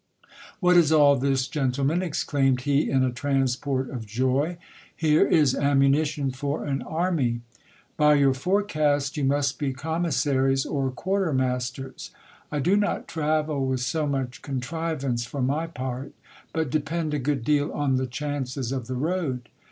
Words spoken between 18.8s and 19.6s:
the road.